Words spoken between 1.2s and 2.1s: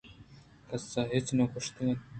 نہ گوٛشتگ اَت